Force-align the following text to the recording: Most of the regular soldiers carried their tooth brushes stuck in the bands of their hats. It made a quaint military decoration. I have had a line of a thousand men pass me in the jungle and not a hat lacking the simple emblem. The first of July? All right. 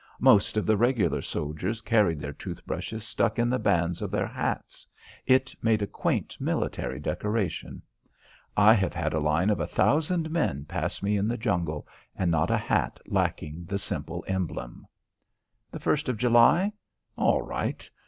Most 0.19 0.57
of 0.57 0.65
the 0.65 0.77
regular 0.77 1.21
soldiers 1.21 1.81
carried 1.81 2.19
their 2.19 2.33
tooth 2.33 2.65
brushes 2.65 3.03
stuck 3.03 3.37
in 3.37 3.51
the 3.51 3.59
bands 3.59 4.01
of 4.01 4.09
their 4.09 4.25
hats. 4.25 4.87
It 5.27 5.53
made 5.61 5.83
a 5.83 5.85
quaint 5.85 6.37
military 6.41 6.99
decoration. 6.99 7.83
I 8.57 8.73
have 8.73 8.95
had 8.95 9.13
a 9.13 9.19
line 9.19 9.51
of 9.51 9.59
a 9.59 9.67
thousand 9.67 10.31
men 10.31 10.65
pass 10.65 11.03
me 11.03 11.17
in 11.17 11.27
the 11.27 11.37
jungle 11.37 11.87
and 12.15 12.31
not 12.31 12.49
a 12.49 12.57
hat 12.57 12.99
lacking 13.05 13.65
the 13.65 13.77
simple 13.77 14.25
emblem. 14.27 14.87
The 15.69 15.79
first 15.79 16.09
of 16.09 16.17
July? 16.17 16.73
All 17.15 17.43
right. 17.43 17.87